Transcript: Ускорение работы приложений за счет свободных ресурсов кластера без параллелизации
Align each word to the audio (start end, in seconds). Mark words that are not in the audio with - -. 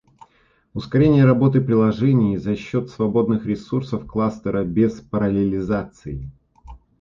Ускорение 0.73 1.25
работы 1.25 1.61
приложений 1.61 2.37
за 2.37 2.55
счет 2.55 2.89
свободных 2.89 3.45
ресурсов 3.45 4.07
кластера 4.07 4.63
без 4.63 4.93
параллелизации 4.99 6.31